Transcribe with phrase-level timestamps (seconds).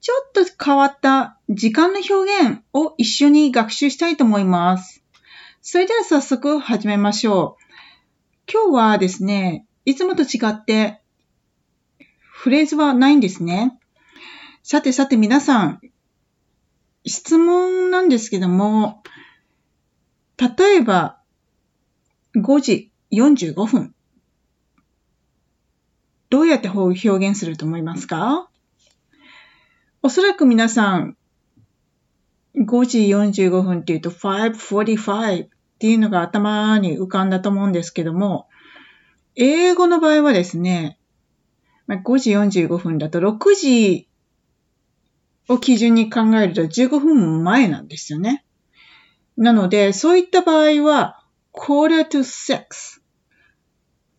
[0.00, 5.02] ちょっと変わった時間の表現を一緒に学習したいと思います。
[5.60, 8.52] それでは早速始めましょう。
[8.52, 11.00] 今日はですね、いつもと違って
[12.20, 13.76] フレーズはないんですね。
[14.62, 15.80] さてさて皆さん、
[17.04, 19.02] 質問なんですけども、
[20.38, 21.18] 例えば
[22.36, 23.94] 5時45分。
[26.30, 28.48] どうやって表現すると思いますか？
[30.00, 31.16] おそらく皆さん、
[32.56, 35.48] 5時45分っていうと545っ
[35.80, 38.48] ていうのが頭に浮かんだと思うんですけども、
[39.34, 41.00] 英語の場合はですね、
[41.88, 44.08] 5時45分だと6時
[45.48, 48.44] を基準に考えると15分前なんですよね。
[49.36, 53.00] なので、そういった場合は、quarter to six,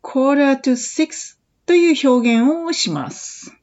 [0.04, 3.59] quarter to six という表現をします。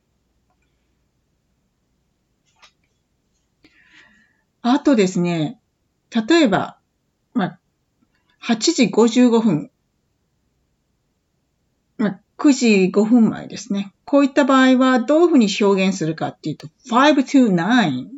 [4.69, 5.61] あとですね、
[6.29, 6.77] 例えば、
[7.35, 7.59] まあ、
[8.43, 9.71] 8時55分、
[11.99, 13.93] まあ、9時5分前ですね。
[14.05, 18.09] こういった場合はどういうふうに表現するかっていうと、5 to 9っ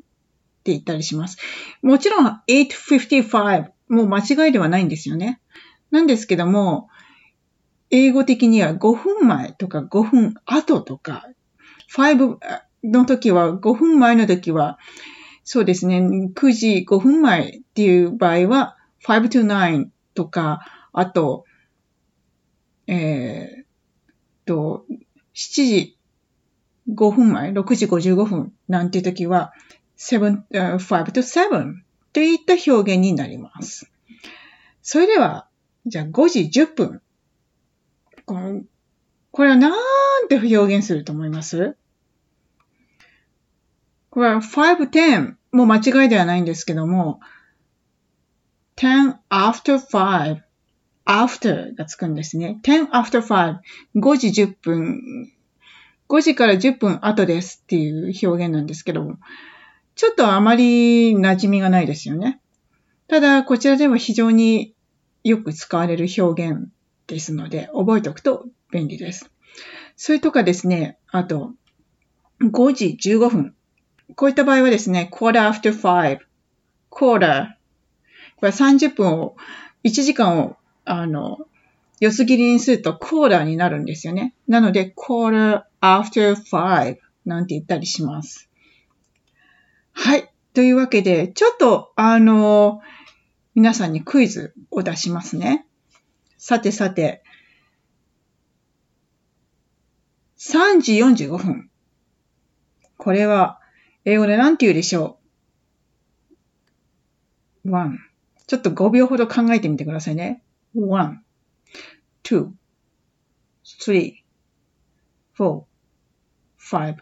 [0.64, 1.36] て言ったりします。
[1.82, 5.42] もちろん855もう間違いではないんですよね。
[5.90, 6.88] なんですけども、
[7.90, 11.26] 英語的には5分前とか5分後とか、
[11.94, 12.38] 5
[12.84, 14.78] の時は、5分前の時は、
[15.50, 15.98] そうですね。
[16.34, 18.76] 9時5分前っていう場合は、
[19.06, 20.60] 5 to 9とか、
[20.92, 21.46] あと、
[22.86, 23.64] えー、
[24.44, 24.84] と、
[25.34, 25.96] 7時
[26.92, 29.54] 5分前、6時55分なんていう時は、
[29.96, 31.76] 7, 5 to 7
[32.12, 33.90] といった表現になります。
[34.82, 35.48] それでは、
[35.86, 37.02] じゃあ5時10分。
[38.26, 41.78] これはなんて表現すると思います？
[44.10, 47.20] これは 5, 10も間違いではないんですけども、
[48.76, 50.40] 10 after 5
[51.04, 52.60] after がつくんですね。
[52.62, 53.58] 10 after 5
[53.96, 55.32] 5時10分
[56.08, 59.18] 5時から10分後ですっていう表現なんですけども、
[59.94, 62.40] ちょっとあまり馴染みがないですよね。
[63.08, 64.74] ただ、こちらでは非常に
[65.22, 66.68] よく使われる表現
[67.06, 69.30] ですので、覚えておくと便利です。
[69.96, 71.52] それとかですね、あと、
[72.40, 73.54] 5時15分。
[74.16, 76.18] こういった場合はですね、quarter after five,
[76.90, 77.48] quarter。
[78.36, 79.36] これ30分を、
[79.84, 81.38] 1時間を、あの、
[82.00, 84.34] 四つ切りにすると quarter になるんですよね。
[84.46, 88.48] なので、quarter after five なんて言ったりします。
[89.92, 90.32] はい。
[90.54, 92.80] というわけで、ちょっと、あの、
[93.54, 95.66] 皆さんにクイズを出しますね。
[96.36, 97.22] さてさて、
[100.38, 101.70] 3時45分。
[102.96, 103.60] これは、
[104.04, 105.18] 英語で何て言うでしょ
[107.64, 107.98] う ?one.
[108.46, 110.42] ちょっと5秒ほど考えてみてくださいね。
[110.74, 111.22] one,
[112.22, 112.50] two,
[113.64, 114.22] three,
[115.36, 115.64] four,
[116.58, 116.96] five.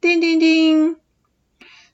[0.00, 0.96] デンデンデン。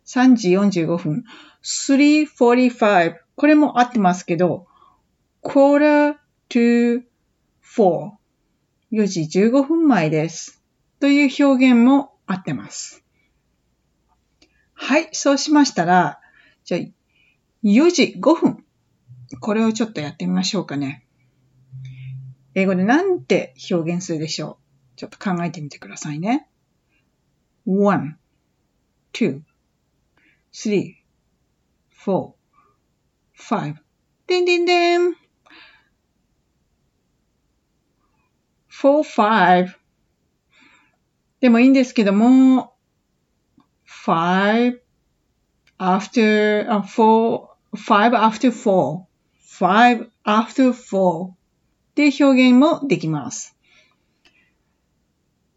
[0.06, 1.24] 3時45分。
[1.62, 3.16] 3.45.
[3.36, 4.66] これも合ってますけど、
[5.42, 6.16] quarter
[6.48, 7.02] to
[7.62, 8.12] four.
[8.92, 10.62] 4時15分前です。
[11.00, 13.03] という表現も合ってます。
[14.86, 16.20] はい、そうしましたら、
[16.64, 16.80] じゃあ、
[17.62, 18.64] 4時5分。
[19.40, 21.06] これをちょっとやってみましょうかね。
[22.54, 24.58] 英語でなんて表現するでしょ
[24.94, 26.50] うちょっと考えてみてくださいね。
[27.66, 28.18] one,
[29.14, 29.40] two,
[30.52, 30.96] three,
[32.04, 32.34] four,
[33.34, 33.76] five.
[34.26, 35.14] でんでんでん。
[38.68, 39.76] four, five.
[41.40, 42.74] でもいいんですけども、
[44.04, 44.83] five
[45.78, 49.06] after uh, four, five after four,
[49.40, 51.34] five after four っ
[51.94, 53.56] ていう表現もできます。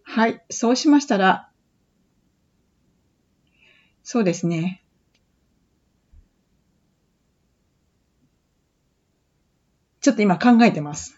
[0.04, 0.42] はい。
[0.50, 1.50] そうしましたら、
[4.04, 4.84] そうですね。
[10.00, 11.18] ちょっと今考えてます。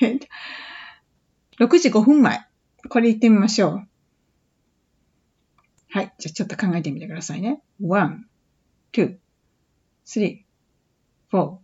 [1.58, 2.46] 6時5分前。
[2.88, 3.89] これ言ってみましょう。
[5.92, 6.14] はい。
[6.18, 7.60] じゃあちょっと考えてみてくださいね。
[7.82, 8.26] one,
[8.92, 9.16] two,
[10.06, 10.44] three,
[11.32, 11.58] four,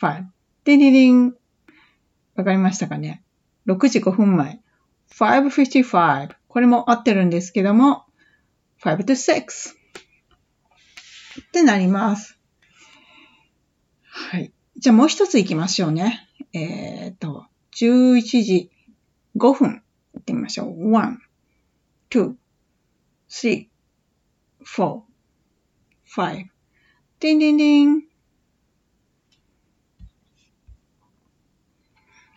[0.00, 0.24] five.
[0.64, 1.36] ディディディン。
[2.34, 3.22] わかりましたかね
[3.66, 4.60] ?6 時5分前。
[5.10, 6.34] 5.55。
[6.48, 8.04] これも合ってるんですけども、
[8.82, 9.74] 5 to 6
[11.42, 12.38] ってなります。
[14.02, 14.52] はい。
[14.76, 16.28] じゃあもう一つ行きましょうね。
[16.52, 18.70] えっ、ー、と、11時
[19.36, 19.82] 5分
[20.14, 20.90] 行ってみましょう。
[20.90, 21.16] 1,
[22.10, 22.34] 2,
[23.32, 23.70] three,
[24.62, 25.04] four,
[26.04, 26.44] five.
[27.18, 28.02] Ding, ding, ding.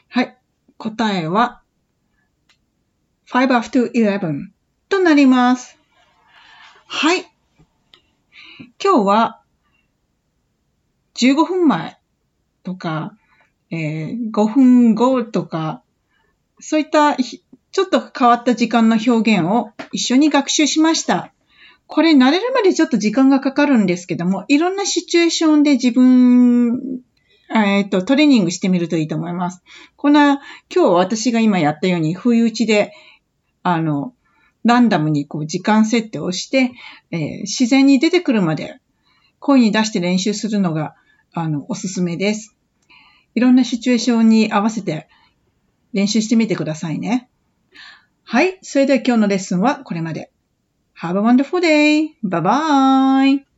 [0.08, 0.38] はい。
[0.78, 1.64] 答えは、
[3.30, 4.52] five after eleven
[4.88, 5.78] となります。
[6.88, 7.26] はい。
[8.82, 9.42] 今日は、
[11.16, 12.00] 15分前
[12.64, 13.18] とか、
[13.70, 15.84] えー、5分後とか、
[16.60, 17.18] そういった
[17.76, 21.34] ちょっと変わった時間の表現を一緒に学習しました。
[21.88, 27.02] これ慣れるまでちょっと時間がかかるんですけども、いろんなシチュエーションで自分、
[27.54, 29.62] えっ、と、トレーニングしてみるといいと思います。
[29.98, 30.40] こんな、
[30.74, 32.94] 今日私が今やったように、不意打ちで、
[33.62, 34.14] あの、
[34.64, 36.72] ランダムにこう時間設定をして、
[37.12, 38.80] えー、自然に出てくるまで
[39.40, 40.96] 声に出して練習するのが、
[41.34, 42.56] あの、おすすめです。
[43.34, 45.10] いろんなシチュエーションに合わせて
[45.92, 47.28] 練習してみてくださいね。
[48.28, 48.58] はい。
[48.64, 50.32] それでは今日のレッスンはこれまで。
[51.00, 52.10] Have a wonderful day.
[52.24, 53.55] Bye bye.